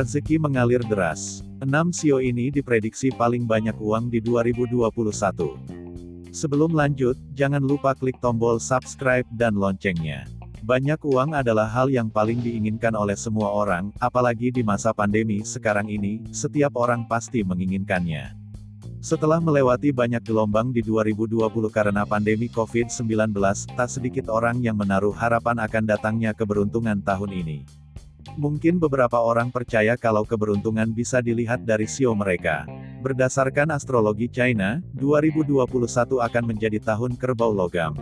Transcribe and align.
Rezeki 0.00 0.40
mengalir 0.40 0.80
deras. 0.86 1.44
6 1.60 1.68
sio 1.92 2.24
ini 2.24 2.48
diprediksi 2.48 3.12
paling 3.12 3.44
banyak 3.44 3.76
uang 3.76 4.08
di 4.08 4.16
2021. 4.24 4.88
Sebelum 6.32 6.72
lanjut, 6.72 7.20
jangan 7.36 7.60
lupa 7.60 7.92
klik 7.92 8.16
tombol 8.24 8.56
subscribe 8.56 9.28
dan 9.36 9.60
loncengnya. 9.60 10.24
Banyak 10.64 11.04
uang 11.04 11.36
adalah 11.36 11.68
hal 11.68 11.92
yang 11.92 12.08
paling 12.08 12.40
diinginkan 12.40 12.96
oleh 12.96 13.18
semua 13.18 13.52
orang, 13.52 13.92
apalagi 14.00 14.48
di 14.48 14.64
masa 14.64 14.96
pandemi 14.96 15.44
sekarang 15.44 15.92
ini, 15.92 16.24
setiap 16.32 16.80
orang 16.80 17.04
pasti 17.04 17.44
menginginkannya. 17.44 18.39
Setelah 19.00 19.40
melewati 19.40 19.96
banyak 19.96 20.20
gelombang 20.20 20.76
di 20.76 20.84
2020 20.84 21.40
karena 21.72 22.04
pandemi 22.04 22.52
COVID-19, 22.52 23.32
tak 23.72 23.88
sedikit 23.88 24.28
orang 24.28 24.60
yang 24.60 24.76
menaruh 24.76 25.16
harapan 25.16 25.56
akan 25.56 25.88
datangnya 25.88 26.36
keberuntungan 26.36 27.00
tahun 27.00 27.32
ini. 27.32 27.64
Mungkin 28.36 28.76
beberapa 28.76 29.16
orang 29.16 29.48
percaya 29.48 29.96
kalau 29.96 30.28
keberuntungan 30.28 30.92
bisa 30.92 31.24
dilihat 31.24 31.64
dari 31.64 31.88
sio 31.88 32.12
mereka. 32.12 32.68
Berdasarkan 33.00 33.72
astrologi 33.72 34.28
China, 34.28 34.84
2021 35.00 35.64
akan 36.20 36.44
menjadi 36.44 36.76
tahun 36.84 37.16
kerbau 37.16 37.56
logam. 37.56 37.96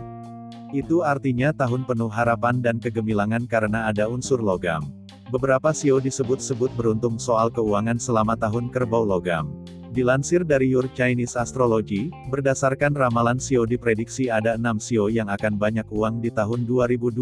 Itu 0.75 1.07
artinya 1.07 1.55
tahun 1.55 1.87
penuh 1.87 2.11
harapan 2.11 2.59
dan 2.59 2.75
kegemilangan 2.75 3.47
karena 3.47 3.87
ada 3.87 4.11
unsur 4.11 4.43
logam. 4.43 4.83
Beberapa 5.31 5.71
sio 5.71 6.03
disebut-sebut 6.03 6.75
beruntung 6.75 7.15
soal 7.15 7.47
keuangan 7.47 7.95
selama 7.95 8.35
tahun 8.35 8.67
kerbau 8.67 9.07
logam. 9.07 9.47
Dilansir 9.89 10.45
dari 10.45 10.69
Your 10.69 10.85
Chinese 10.93 11.33
Astrology, 11.33 12.13
berdasarkan 12.29 12.93
ramalan 12.93 13.41
sio 13.41 13.65
diprediksi 13.65 14.29
ada 14.29 14.53
enam 14.53 14.77
sio 14.77 15.09
yang 15.09 15.33
akan 15.33 15.57
banyak 15.57 15.89
uang 15.89 16.21
di 16.21 16.29
tahun 16.29 16.69
2021. 16.69 17.17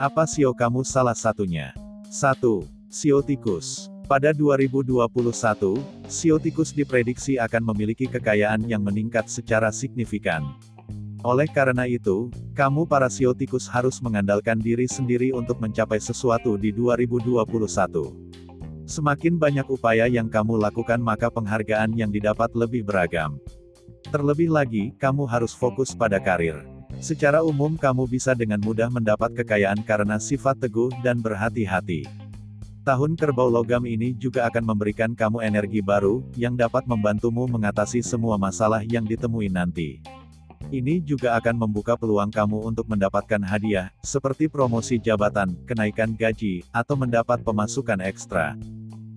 Apa 0.00 0.24
sio 0.24 0.56
kamu 0.56 0.80
salah 0.88 1.12
satunya? 1.12 1.76
1. 2.08 2.40
Sio 2.88 3.20
tikus. 3.20 3.92
Pada 4.08 4.32
2021, 4.32 5.04
sio 6.08 6.40
tikus 6.40 6.72
diprediksi 6.72 7.36
akan 7.36 7.60
memiliki 7.60 8.08
kekayaan 8.08 8.64
yang 8.64 8.80
meningkat 8.80 9.28
secara 9.28 9.68
signifikan. 9.68 10.56
Oleh 11.28 11.46
karena 11.46 11.84
itu, 11.84 12.32
kamu 12.56 12.88
para 12.88 13.12
sio 13.12 13.36
tikus 13.36 13.68
harus 13.68 14.00
mengandalkan 14.00 14.56
diri 14.56 14.88
sendiri 14.88 15.28
untuk 15.36 15.60
mencapai 15.60 16.00
sesuatu 16.00 16.56
di 16.56 16.72
2021. 16.72 18.41
Semakin 18.92 19.40
banyak 19.40 19.64
upaya 19.72 20.04
yang 20.04 20.28
kamu 20.28 20.60
lakukan 20.60 21.00
maka 21.00 21.32
penghargaan 21.32 21.96
yang 21.96 22.12
didapat 22.12 22.52
lebih 22.52 22.84
beragam. 22.84 23.40
Terlebih 24.12 24.52
lagi, 24.52 24.92
kamu 25.00 25.24
harus 25.24 25.56
fokus 25.56 25.96
pada 25.96 26.20
karir. 26.20 26.60
Secara 27.00 27.40
umum 27.40 27.80
kamu 27.80 28.04
bisa 28.04 28.36
dengan 28.36 28.60
mudah 28.60 28.92
mendapat 28.92 29.32
kekayaan 29.32 29.80
karena 29.88 30.20
sifat 30.20 30.60
teguh 30.60 30.92
dan 31.00 31.24
berhati-hati. 31.24 32.04
Tahun 32.84 33.16
kerbau 33.16 33.48
logam 33.48 33.88
ini 33.88 34.12
juga 34.12 34.44
akan 34.52 34.76
memberikan 34.76 35.16
kamu 35.16 35.40
energi 35.40 35.80
baru, 35.80 36.20
yang 36.36 36.52
dapat 36.52 36.84
membantumu 36.84 37.48
mengatasi 37.48 38.04
semua 38.04 38.36
masalah 38.36 38.84
yang 38.84 39.08
ditemui 39.08 39.48
nanti. 39.48 40.04
Ini 40.68 41.00
juga 41.00 41.40
akan 41.40 41.64
membuka 41.64 41.96
peluang 41.96 42.28
kamu 42.28 42.68
untuk 42.68 42.84
mendapatkan 42.92 43.40
hadiah, 43.40 43.88
seperti 44.04 44.52
promosi 44.52 45.00
jabatan, 45.00 45.56
kenaikan 45.64 46.12
gaji, 46.12 46.60
atau 46.76 46.92
mendapat 46.92 47.40
pemasukan 47.40 48.04
ekstra. 48.04 48.52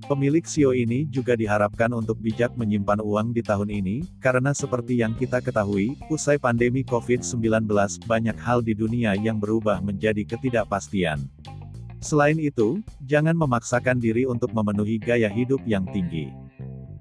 Pemilik 0.06 0.46
Sio 0.46 0.70
ini 0.70 1.10
juga 1.10 1.34
diharapkan 1.34 1.90
untuk 1.90 2.22
bijak 2.22 2.54
menyimpan 2.54 3.02
uang 3.02 3.34
di 3.34 3.42
tahun 3.42 3.74
ini, 3.74 4.06
karena 4.22 4.54
seperti 4.54 5.02
yang 5.02 5.18
kita 5.18 5.42
ketahui, 5.42 5.98
usai 6.14 6.38
pandemi 6.38 6.86
COVID-19, 6.86 7.66
banyak 8.06 8.38
hal 8.38 8.62
di 8.62 8.78
dunia 8.78 9.18
yang 9.18 9.42
berubah 9.42 9.82
menjadi 9.82 10.22
ketidakpastian. 10.22 11.26
Selain 12.06 12.38
itu, 12.38 12.86
jangan 13.02 13.34
memaksakan 13.34 13.98
diri 13.98 14.30
untuk 14.30 14.54
memenuhi 14.54 15.02
gaya 15.02 15.26
hidup 15.26 15.66
yang 15.66 15.90
tinggi. 15.90 16.30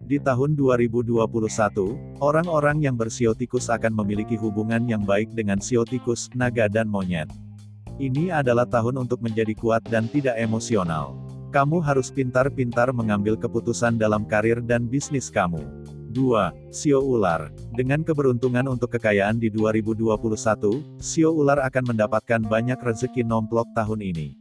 Di 0.04 0.16
tahun 0.16 0.56
2021, 0.56 2.25
orang-orang 2.25 2.88
yang 2.88 2.97
bersio 2.97 3.36
tikus 3.36 3.69
akan 3.69 3.92
memiliki 4.00 4.41
hubungan 4.41 4.81
yang 4.88 5.04
baik 5.04 5.28
dengan 5.36 5.60
sio 5.60 5.84
tikus, 5.84 6.32
naga 6.32 6.72
dan 6.72 6.88
monyet. 6.88 7.28
Ini 8.00 8.32
adalah 8.32 8.65
tahun 8.65 9.04
untuk 9.04 9.21
menjadi 9.21 9.53
kuat 9.53 9.84
dan 9.92 10.09
tidak 10.09 10.41
emosional. 10.41 11.23
Kamu 11.54 11.78
harus 11.87 12.10
pintar-pintar 12.10 12.91
mengambil 12.91 13.38
keputusan 13.38 13.94
dalam 13.94 14.26
karir 14.26 14.59
dan 14.59 14.91
bisnis 14.91 15.31
kamu. 15.31 15.62
2. 16.10 16.75
Sio 16.75 16.98
Ular. 16.98 17.54
Dengan 17.70 18.03
keberuntungan 18.03 18.66
untuk 18.66 18.98
kekayaan 18.98 19.38
di 19.38 19.54
2021, 19.54 20.19
Sio 20.98 21.31
Ular 21.31 21.62
akan 21.62 21.94
mendapatkan 21.94 22.42
banyak 22.42 22.75
rezeki 22.75 23.22
nomplok 23.22 23.70
tahun 23.70 24.03
ini. 24.03 24.34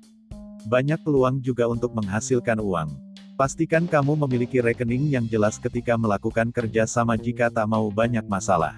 Banyak 0.66 1.06
peluang 1.06 1.38
juga 1.38 1.70
untuk 1.70 1.94
menghasilkan 1.94 2.58
uang. 2.58 2.90
Pastikan 3.38 3.86
kamu 3.86 4.18
memiliki 4.26 4.58
rekening 4.58 5.14
yang 5.14 5.30
jelas 5.30 5.62
ketika 5.62 5.94
melakukan 5.94 6.50
kerja 6.50 6.90
sama 6.90 7.14
jika 7.14 7.54
tak 7.54 7.70
mau 7.70 7.94
banyak 7.94 8.26
masalah. 8.26 8.74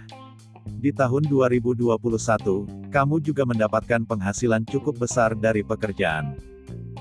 Di 0.83 0.91
tahun 0.91 1.23
2021, 1.31 1.87
kamu 2.91 3.15
juga 3.23 3.47
mendapatkan 3.47 4.03
penghasilan 4.03 4.67
cukup 4.67 5.07
besar 5.07 5.39
dari 5.39 5.63
pekerjaan 5.63 6.54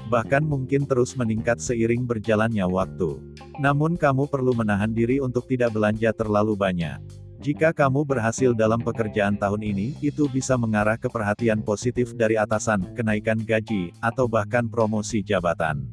bahkan 0.08 0.44
mungkin 0.44 0.84
terus 0.84 1.16
meningkat 1.16 1.60
seiring 1.60 2.04
berjalannya 2.04 2.64
waktu. 2.68 3.20
Namun 3.60 3.96
kamu 3.96 4.28
perlu 4.28 4.52
menahan 4.52 4.92
diri 4.92 5.20
untuk 5.20 5.48
tidak 5.48 5.72
belanja 5.72 6.12
terlalu 6.12 6.56
banyak. 6.56 7.00
Jika 7.44 7.76
kamu 7.76 8.08
berhasil 8.08 8.56
dalam 8.56 8.80
pekerjaan 8.80 9.36
tahun 9.36 9.60
ini, 9.60 10.00
itu 10.00 10.24
bisa 10.32 10.56
mengarah 10.56 10.96
ke 10.96 11.12
perhatian 11.12 11.60
positif 11.60 12.16
dari 12.16 12.40
atasan, 12.40 12.96
kenaikan 12.96 13.36
gaji, 13.36 13.92
atau 14.00 14.24
bahkan 14.24 14.64
promosi 14.64 15.20
jabatan. 15.20 15.84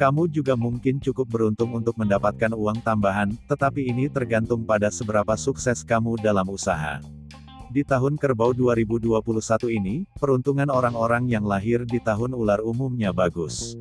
Kamu 0.00 0.32
juga 0.32 0.56
mungkin 0.56 0.96
cukup 0.96 1.28
beruntung 1.28 1.76
untuk 1.76 2.00
mendapatkan 2.00 2.56
uang 2.56 2.80
tambahan, 2.80 3.36
tetapi 3.44 3.92
ini 3.92 4.08
tergantung 4.08 4.64
pada 4.64 4.88
seberapa 4.88 5.36
sukses 5.36 5.84
kamu 5.84 6.16
dalam 6.24 6.48
usaha. 6.48 7.04
Di 7.70 7.86
tahun 7.86 8.18
kerbau 8.18 8.50
2021 8.50 9.70
ini, 9.70 10.02
peruntungan 10.18 10.66
orang-orang 10.66 11.30
yang 11.30 11.46
lahir 11.46 11.86
di 11.86 12.02
tahun 12.02 12.34
ular 12.34 12.58
umumnya 12.66 13.14
bagus. 13.14 13.78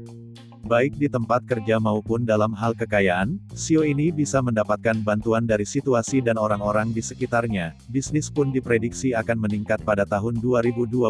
Baik 0.62 0.94
di 0.94 1.10
tempat 1.10 1.42
kerja 1.50 1.82
maupun 1.82 2.22
dalam 2.22 2.54
hal 2.54 2.78
kekayaan, 2.78 3.42
Sio 3.58 3.82
ini 3.82 4.14
bisa 4.14 4.46
mendapatkan 4.46 4.94
bantuan 5.02 5.50
dari 5.50 5.66
situasi 5.66 6.22
dan 6.22 6.38
orang-orang 6.38 6.94
di 6.94 7.02
sekitarnya, 7.02 7.74
bisnis 7.90 8.30
pun 8.30 8.54
diprediksi 8.54 9.18
akan 9.18 9.42
meningkat 9.42 9.82
pada 9.82 10.06
tahun 10.06 10.38
2021. 10.38 11.10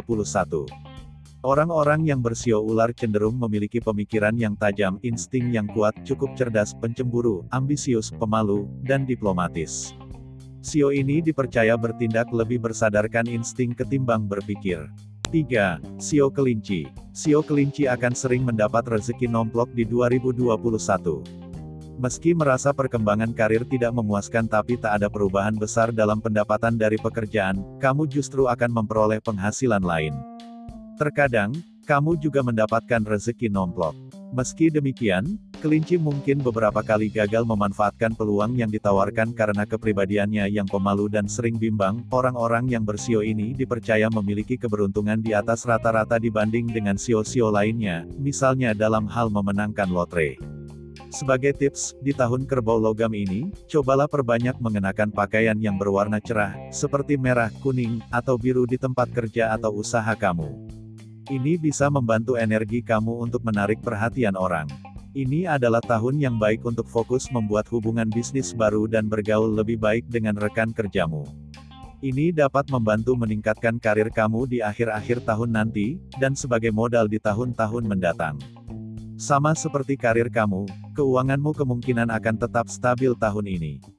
Orang-orang 1.43 2.07
yang 2.07 2.23
bersio 2.23 2.63
ular 2.63 2.95
cenderung 2.95 3.35
memiliki 3.35 3.83
pemikiran 3.83 4.39
yang 4.39 4.55
tajam, 4.55 5.03
insting 5.03 5.51
yang 5.51 5.67
kuat, 5.67 5.99
cukup 6.07 6.31
cerdas, 6.39 6.71
pencemburu, 6.79 7.43
ambisius, 7.51 8.07
pemalu, 8.15 8.71
dan 8.87 9.03
diplomatis. 9.03 9.91
Sio 10.59 10.91
ini 10.91 11.23
dipercaya 11.23 11.79
bertindak 11.79 12.35
lebih 12.35 12.59
bersadarkan 12.59 13.31
insting 13.31 13.71
ketimbang 13.71 14.27
berpikir. 14.27 14.91
3. 15.31 15.79
Sio 15.95 16.27
kelinci. 16.27 16.91
Sio 17.15 17.39
kelinci 17.39 17.87
akan 17.87 18.11
sering 18.11 18.43
mendapat 18.43 18.83
rezeki 18.91 19.31
nomplok 19.31 19.71
di 19.71 19.87
2021. 19.87 21.39
Meski 21.99 22.35
merasa 22.35 22.75
perkembangan 22.75 23.31
karir 23.31 23.63
tidak 23.67 23.95
memuaskan 23.95 24.51
tapi 24.51 24.75
tak 24.75 24.99
ada 24.99 25.07
perubahan 25.07 25.55
besar 25.55 25.95
dalam 25.95 26.19
pendapatan 26.19 26.75
dari 26.75 26.99
pekerjaan, 26.99 27.59
kamu 27.79 28.07
justru 28.11 28.47
akan 28.51 28.83
memperoleh 28.83 29.23
penghasilan 29.23 29.83
lain. 29.83 30.15
Terkadang, 30.99 31.55
kamu 31.87 32.19
juga 32.19 32.43
mendapatkan 32.43 33.03
rezeki 33.03 33.47
nomplok. 33.47 33.95
Meski 34.29 34.69
demikian, 34.69 35.41
kelinci 35.57 35.97
mungkin 35.97 36.45
beberapa 36.45 36.85
kali 36.85 37.09
gagal 37.09 37.49
memanfaatkan 37.49 38.13
peluang 38.13 38.53
yang 38.53 38.69
ditawarkan 38.69 39.33
karena 39.33 39.65
kepribadiannya 39.65 40.45
yang 40.53 40.69
pemalu 40.69 41.09
dan 41.09 41.25
sering 41.25 41.57
bimbang. 41.57 42.05
Orang-orang 42.13 42.69
yang 42.69 42.85
bersio 42.85 43.25
ini 43.25 43.57
dipercaya 43.57 44.05
memiliki 44.13 44.53
keberuntungan 44.53 45.25
di 45.25 45.33
atas 45.33 45.65
rata-rata 45.65 46.21
dibanding 46.21 46.69
dengan 46.69 46.93
sio-sio 46.93 47.49
lainnya, 47.49 48.05
misalnya 48.21 48.77
dalam 48.77 49.09
hal 49.09 49.33
memenangkan 49.33 49.89
lotre. 49.89 50.37
Sebagai 51.09 51.57
tips, 51.57 51.97
di 52.05 52.13
tahun 52.13 52.45
kerbau 52.45 52.77
logam 52.77 53.17
ini, 53.17 53.49
cobalah 53.65 54.05
perbanyak 54.05 54.61
mengenakan 54.61 55.09
pakaian 55.09 55.57
yang 55.57 55.81
berwarna 55.81 56.21
cerah, 56.21 56.53
seperti 56.69 57.17
merah, 57.17 57.49
kuning, 57.65 57.97
atau 58.13 58.37
biru 58.37 58.69
di 58.69 58.77
tempat 58.77 59.09
kerja 59.09 59.57
atau 59.57 59.73
usaha 59.73 60.13
kamu. 60.13 60.53
Ini 61.29 61.61
bisa 61.61 61.93
membantu 61.93 62.41
energi 62.41 62.81
kamu 62.81 63.21
untuk 63.21 63.45
menarik 63.45 63.85
perhatian 63.85 64.33
orang. 64.33 64.65
Ini 65.13 65.45
adalah 65.45 65.77
tahun 65.77 66.17
yang 66.17 66.41
baik 66.41 66.65
untuk 66.65 66.89
fokus 66.89 67.29
membuat 67.29 67.69
hubungan 67.69 68.09
bisnis 68.09 68.49
baru 68.49 68.89
dan 68.89 69.05
bergaul 69.05 69.53
lebih 69.53 69.77
baik 69.77 70.09
dengan 70.09 70.33
rekan 70.33 70.73
kerjamu. 70.73 71.21
Ini 72.01 72.33
dapat 72.33 72.73
membantu 72.73 73.13
meningkatkan 73.13 73.77
karir 73.77 74.09
kamu 74.09 74.49
di 74.49 74.57
akhir-akhir 74.65 75.21
tahun 75.21 75.53
nanti, 75.53 76.01
dan 76.17 76.33
sebagai 76.33 76.73
modal 76.73 77.05
di 77.05 77.21
tahun-tahun 77.21 77.85
mendatang. 77.85 78.41
Sama 79.13 79.53
seperti 79.53 80.01
karir 80.01 80.33
kamu, 80.33 80.65
keuanganmu 80.97 81.53
kemungkinan 81.53 82.09
akan 82.09 82.41
tetap 82.41 82.65
stabil 82.73 83.13
tahun 83.13 83.45
ini. 83.45 83.98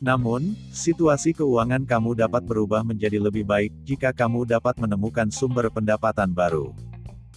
Namun, 0.00 0.56
situasi 0.72 1.36
keuangan 1.36 1.84
kamu 1.84 2.16
dapat 2.16 2.40
berubah 2.48 2.80
menjadi 2.80 3.20
lebih 3.20 3.44
baik 3.44 3.68
jika 3.84 4.16
kamu 4.16 4.48
dapat 4.48 4.80
menemukan 4.80 5.28
sumber 5.28 5.68
pendapatan 5.68 6.32
baru. 6.32 6.72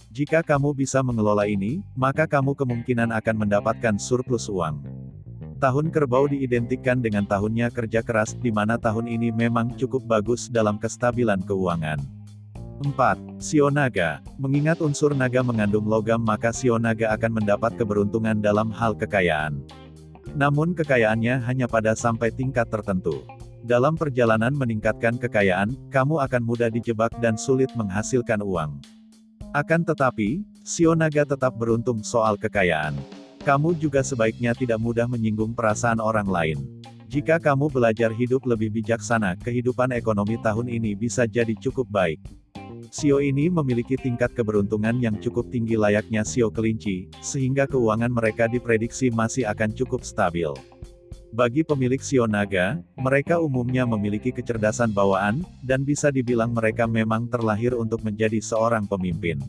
Jika 0.08 0.40
kamu 0.40 0.72
bisa 0.72 1.04
mengelola 1.04 1.44
ini, 1.44 1.84
maka 1.92 2.24
kamu 2.24 2.56
kemungkinan 2.56 3.12
akan 3.12 3.36
mendapatkan 3.36 4.00
surplus 4.00 4.48
uang. 4.48 4.80
Tahun 5.60 5.86
kerbau 5.92 6.24
diidentikan 6.24 7.04
dengan 7.04 7.28
tahunnya 7.28 7.68
kerja 7.68 8.00
keras, 8.00 8.32
di 8.32 8.48
mana 8.48 8.80
tahun 8.80 9.12
ini 9.12 9.28
memang 9.28 9.76
cukup 9.76 10.08
bagus 10.08 10.48
dalam 10.48 10.80
kestabilan 10.80 11.44
keuangan. 11.44 12.00
4. 12.80 13.44
Sio 13.44 13.68
Naga. 13.68 14.24
Mengingat 14.40 14.80
unsur 14.80 15.12
naga 15.12 15.44
mengandung 15.44 15.84
logam 15.84 16.18
maka 16.18 16.48
Sio 16.48 16.80
Naga 16.80 17.12
akan 17.12 17.44
mendapat 17.44 17.76
keberuntungan 17.76 18.40
dalam 18.40 18.72
hal 18.72 18.96
kekayaan. 18.96 19.83
Namun 20.32 20.72
kekayaannya 20.72 21.44
hanya 21.44 21.68
pada 21.68 21.92
sampai 21.92 22.32
tingkat 22.32 22.72
tertentu. 22.72 23.20
Dalam 23.64 23.96
perjalanan 23.96 24.52
meningkatkan 24.56 25.20
kekayaan, 25.20 25.76
kamu 25.92 26.24
akan 26.24 26.42
mudah 26.44 26.72
dijebak 26.72 27.12
dan 27.20 27.36
sulit 27.36 27.68
menghasilkan 27.76 28.40
uang. 28.40 28.80
Akan 29.52 29.84
tetapi, 29.84 30.40
Sio 30.64 30.96
Naga 30.96 31.28
tetap 31.28 31.54
beruntung 31.56 32.00
soal 32.00 32.36
kekayaan. 32.36 32.96
Kamu 33.44 33.76
juga 33.76 34.00
sebaiknya 34.00 34.56
tidak 34.56 34.80
mudah 34.80 35.04
menyinggung 35.04 35.52
perasaan 35.52 36.00
orang 36.00 36.28
lain. 36.28 36.58
Jika 37.12 37.38
kamu 37.38 37.70
belajar 37.70 38.10
hidup 38.10 38.42
lebih 38.48 38.72
bijaksana, 38.72 39.38
kehidupan 39.38 39.94
ekonomi 39.94 40.40
tahun 40.40 40.66
ini 40.66 40.96
bisa 40.98 41.28
jadi 41.28 41.54
cukup 41.54 41.86
baik. 41.86 42.18
Sio 42.90 43.22
ini 43.22 43.48
memiliki 43.48 43.96
tingkat 43.96 44.34
keberuntungan 44.36 45.00
yang 45.00 45.16
cukup 45.22 45.48
tinggi 45.48 45.78
layaknya 45.78 46.26
sio 46.26 46.50
kelinci, 46.50 47.08
sehingga 47.24 47.64
keuangan 47.64 48.10
mereka 48.10 48.50
diprediksi 48.50 49.08
masih 49.08 49.48
akan 49.48 49.72
cukup 49.72 50.04
stabil. 50.04 50.50
Bagi 51.34 51.66
pemilik 51.66 51.98
sio 51.98 52.30
naga, 52.30 52.78
mereka 52.94 53.42
umumnya 53.42 53.82
memiliki 53.82 54.30
kecerdasan 54.30 54.94
bawaan, 54.94 55.42
dan 55.66 55.82
bisa 55.82 56.12
dibilang 56.12 56.54
mereka 56.54 56.84
memang 56.86 57.26
terlahir 57.26 57.74
untuk 57.74 58.02
menjadi 58.06 58.38
seorang 58.38 58.86
pemimpin. 58.86 59.42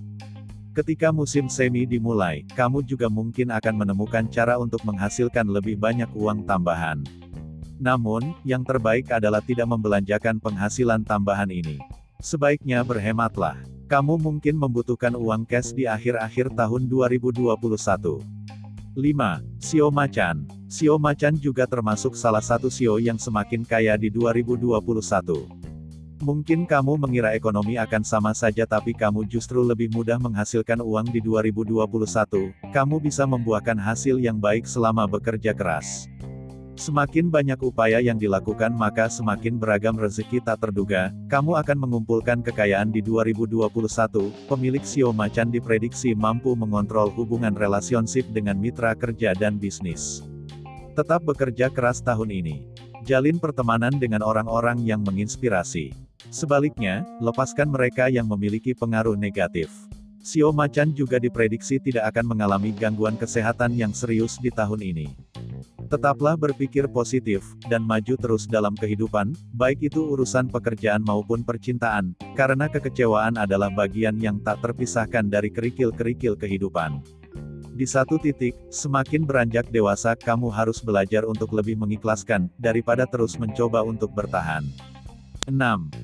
Ketika 0.76 1.14
musim 1.14 1.48
semi 1.48 1.88
dimulai, 1.88 2.44
kamu 2.52 2.84
juga 2.84 3.08
mungkin 3.08 3.48
akan 3.54 3.86
menemukan 3.86 4.28
cara 4.28 4.60
untuk 4.60 4.84
menghasilkan 4.84 5.48
lebih 5.48 5.80
banyak 5.80 6.10
uang 6.18 6.44
tambahan. 6.44 7.00
Namun, 7.80 8.36
yang 8.44 8.64
terbaik 8.64 9.12
adalah 9.12 9.40
tidak 9.40 9.68
membelanjakan 9.68 10.42
penghasilan 10.42 11.04
tambahan 11.04 11.48
ini. 11.48 11.80
Sebaiknya 12.24 12.82
berhematlah. 12.82 13.60
Kamu 13.86 14.18
mungkin 14.18 14.58
membutuhkan 14.58 15.14
uang 15.14 15.46
cash 15.46 15.76
di 15.76 15.86
akhir-akhir 15.86 16.58
tahun 16.58 16.90
2021. 16.90 17.56
5. 18.96 19.44
Sio 19.60 19.92
Macan. 19.92 20.48
Sio 20.72 20.96
Macan 20.96 21.36
juga 21.36 21.68
termasuk 21.68 22.16
salah 22.16 22.40
satu 22.40 22.72
sio 22.72 22.96
yang 22.96 23.20
semakin 23.20 23.68
kaya 23.68 24.00
di 24.00 24.08
2021. 24.08 25.66
Mungkin 26.24 26.64
kamu 26.64 26.96
mengira 26.96 27.36
ekonomi 27.36 27.76
akan 27.76 28.08
sama 28.08 28.32
saja 28.32 28.64
tapi 28.64 28.96
kamu 28.96 29.28
justru 29.28 29.60
lebih 29.60 29.92
mudah 29.92 30.16
menghasilkan 30.16 30.80
uang 30.80 31.12
di 31.12 31.20
2021, 31.20 32.56
kamu 32.72 32.96
bisa 33.04 33.28
membuahkan 33.28 33.76
hasil 33.76 34.16
yang 34.24 34.40
baik 34.40 34.64
selama 34.64 35.04
bekerja 35.12 35.52
keras. 35.52 36.08
Semakin 36.76 37.32
banyak 37.32 37.56
upaya 37.64 38.04
yang 38.04 38.20
dilakukan 38.20 38.76
maka 38.76 39.08
semakin 39.08 39.56
beragam 39.56 39.96
rezeki 39.96 40.44
tak 40.44 40.60
terduga, 40.60 41.16
kamu 41.32 41.56
akan 41.56 41.88
mengumpulkan 41.88 42.44
kekayaan 42.44 42.92
di 42.92 43.00
2021, 43.00 43.72
pemilik 44.52 44.84
Sio 44.84 45.16
Macan 45.16 45.56
diprediksi 45.56 46.12
mampu 46.12 46.52
mengontrol 46.52 47.08
hubungan 47.16 47.56
relationship 47.56 48.28
dengan 48.36 48.60
mitra 48.60 48.92
kerja 48.92 49.32
dan 49.40 49.56
bisnis. 49.56 50.20
Tetap 51.00 51.24
bekerja 51.24 51.72
keras 51.72 52.04
tahun 52.04 52.44
ini. 52.44 52.68
Jalin 53.08 53.40
pertemanan 53.40 53.96
dengan 53.96 54.20
orang-orang 54.20 54.84
yang 54.84 55.00
menginspirasi. 55.00 55.96
Sebaliknya, 56.28 57.08
lepaskan 57.24 57.72
mereka 57.72 58.12
yang 58.12 58.28
memiliki 58.28 58.76
pengaruh 58.76 59.16
negatif. 59.16 59.72
Sio 60.20 60.52
Macan 60.52 60.92
juga 60.92 61.24
diprediksi 61.24 61.80
tidak 61.80 62.12
akan 62.12 62.36
mengalami 62.36 62.76
gangguan 62.76 63.16
kesehatan 63.16 63.80
yang 63.80 63.96
serius 63.96 64.36
di 64.44 64.52
tahun 64.52 64.84
ini. 64.84 65.25
Tetaplah 65.96 66.36
berpikir 66.36 66.92
positif, 66.92 67.56
dan 67.72 67.80
maju 67.80 68.20
terus 68.20 68.44
dalam 68.44 68.76
kehidupan, 68.76 69.32
baik 69.56 69.88
itu 69.88 70.12
urusan 70.12 70.52
pekerjaan 70.52 71.00
maupun 71.00 71.40
percintaan, 71.40 72.12
karena 72.36 72.68
kekecewaan 72.68 73.40
adalah 73.40 73.72
bagian 73.72 74.20
yang 74.20 74.44
tak 74.44 74.60
terpisahkan 74.60 75.32
dari 75.32 75.48
kerikil-kerikil 75.48 76.36
kehidupan. 76.36 77.00
Di 77.80 77.88
satu 77.88 78.20
titik, 78.20 78.60
semakin 78.68 79.24
beranjak 79.24 79.72
dewasa 79.72 80.20
kamu 80.20 80.52
harus 80.52 80.84
belajar 80.84 81.24
untuk 81.24 81.56
lebih 81.56 81.80
mengikhlaskan, 81.80 82.52
daripada 82.60 83.08
terus 83.08 83.40
mencoba 83.40 83.80
untuk 83.80 84.12
bertahan. 84.12 84.68
6. 85.48 85.56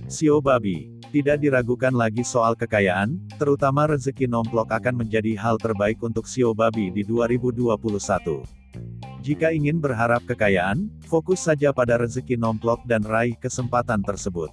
Sio 0.08 0.40
Babi. 0.40 0.88
Tidak 1.12 1.36
diragukan 1.36 1.92
lagi 1.92 2.24
soal 2.24 2.56
kekayaan, 2.56 3.20
terutama 3.36 3.92
rezeki 3.92 4.24
nomplok 4.24 4.72
akan 4.72 5.04
menjadi 5.04 5.36
hal 5.36 5.60
terbaik 5.60 6.00
untuk 6.00 6.32
Sio 6.32 6.56
Babi 6.56 6.96
di 6.96 7.04
2021. 7.04 9.11
Jika 9.22 9.54
ingin 9.54 9.78
berharap 9.78 10.26
kekayaan, 10.26 10.90
fokus 11.06 11.46
saja 11.46 11.70
pada 11.70 11.94
rezeki 12.02 12.42
nomplok 12.42 12.82
dan 12.90 13.06
raih 13.06 13.38
kesempatan 13.38 14.02
tersebut. 14.02 14.50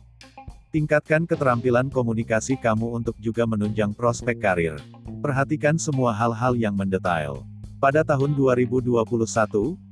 Tingkatkan 0.69 1.25
keterampilan 1.25 1.89
komunikasi 1.89 2.61
kamu 2.61 3.01
untuk 3.01 3.17
juga 3.17 3.49
menunjang 3.49 3.97
prospek 3.97 4.37
karir. 4.37 4.77
Perhatikan 5.25 5.81
semua 5.81 6.13
hal-hal 6.13 6.53
yang 6.53 6.77
mendetail. 6.77 7.49
Pada 7.81 8.05
tahun 8.05 8.37
2021, 8.37 9.01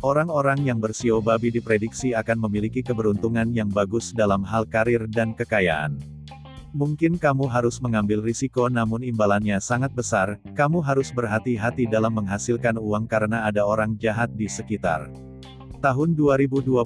orang-orang 0.04 0.60
yang 0.68 0.76
bersio 0.76 1.24
babi 1.24 1.48
diprediksi 1.48 2.12
akan 2.12 2.44
memiliki 2.44 2.84
keberuntungan 2.84 3.48
yang 3.56 3.72
bagus 3.72 4.12
dalam 4.12 4.44
hal 4.44 4.68
karir 4.68 5.08
dan 5.08 5.32
kekayaan. 5.32 5.96
Mungkin 6.76 7.16
kamu 7.16 7.48
harus 7.48 7.80
mengambil 7.80 8.20
risiko 8.20 8.68
namun 8.68 9.00
imbalannya 9.00 9.56
sangat 9.64 9.96
besar, 9.96 10.36
kamu 10.52 10.84
harus 10.84 11.08
berhati-hati 11.08 11.88
dalam 11.88 12.12
menghasilkan 12.12 12.76
uang 12.76 13.08
karena 13.08 13.48
ada 13.48 13.64
orang 13.64 13.96
jahat 13.96 14.28
di 14.36 14.44
sekitar. 14.44 15.08
Tahun 15.80 16.12
2021 16.12 16.76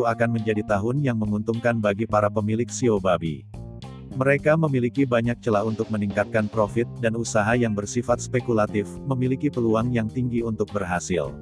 akan 0.00 0.30
menjadi 0.32 0.64
tahun 0.64 1.04
yang 1.04 1.20
menguntungkan 1.20 1.76
bagi 1.76 2.08
para 2.08 2.32
pemilik 2.32 2.72
sio 2.72 2.96
babi. 2.96 3.44
Mereka 4.16 4.56
memiliki 4.56 5.04
banyak 5.04 5.36
celah 5.44 5.68
untuk 5.68 5.92
meningkatkan 5.92 6.48
profit, 6.48 6.88
dan 7.04 7.12
usaha 7.12 7.52
yang 7.52 7.76
bersifat 7.76 8.24
spekulatif, 8.24 8.88
memiliki 9.04 9.52
peluang 9.52 9.92
yang 9.92 10.08
tinggi 10.08 10.40
untuk 10.40 10.72
berhasil. 10.72 11.36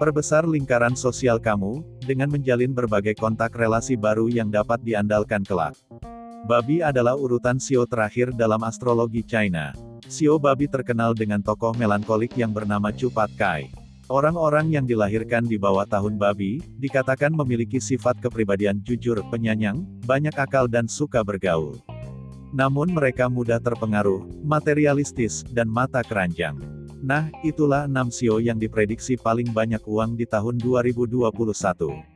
Perbesar 0.00 0.48
lingkaran 0.48 0.96
sosial 0.96 1.36
kamu, 1.36 1.84
dengan 2.00 2.32
menjalin 2.32 2.72
berbagai 2.72 3.12
kontak 3.20 3.52
relasi 3.52 3.92
baru 3.92 4.32
yang 4.32 4.48
dapat 4.48 4.80
diandalkan 4.80 5.44
kelak. 5.44 5.76
Babi 6.46 6.78
adalah 6.78 7.18
urutan 7.18 7.58
Sio 7.58 7.82
terakhir 7.90 8.30
dalam 8.30 8.62
astrologi 8.62 9.18
China. 9.26 9.74
Sio 10.06 10.38
babi 10.38 10.70
terkenal 10.70 11.10
dengan 11.10 11.42
tokoh 11.42 11.74
melankolik 11.74 12.38
yang 12.38 12.54
bernama 12.54 12.94
Cupat 12.94 13.34
Kai. 13.34 13.66
Orang-orang 14.06 14.70
yang 14.70 14.86
dilahirkan 14.86 15.42
di 15.42 15.58
bawah 15.58 15.82
tahun 15.82 16.14
babi, 16.14 16.62
dikatakan 16.78 17.34
memiliki 17.34 17.82
sifat 17.82 18.22
kepribadian 18.22 18.78
jujur, 18.86 19.18
penyanyang, 19.26 19.82
banyak 20.06 20.38
akal 20.38 20.70
dan 20.70 20.86
suka 20.86 21.26
bergaul. 21.26 21.74
Namun 22.54 22.94
mereka 22.94 23.26
mudah 23.26 23.58
terpengaruh, 23.58 24.22
materialistis, 24.46 25.42
dan 25.50 25.66
mata 25.66 26.06
keranjang. 26.06 26.54
Nah, 27.02 27.26
itulah 27.42 27.90
6 27.90 28.14
sio 28.14 28.38
yang 28.38 28.62
diprediksi 28.62 29.18
paling 29.18 29.50
banyak 29.50 29.82
uang 29.82 30.14
di 30.14 30.30
tahun 30.30 30.62
2021. 30.62 32.15